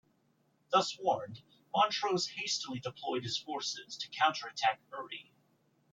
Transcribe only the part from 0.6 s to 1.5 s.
Thus warned,